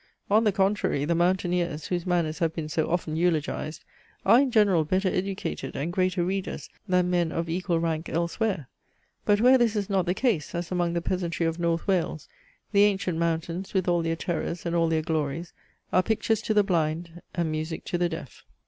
[0.31, 3.83] On the contrary the mountaineers, whose manners have been so often eulogized,
[4.25, 8.67] are in general better educated and greater readers than men of equal rank elsewhere.
[9.25, 12.27] But where this is not the case, as among the peasantry of North Wales,
[12.71, 15.53] the ancient mountains, with all their terrors and all their glories,
[15.93, 18.43] are pictures to the blind, and music to the deaf.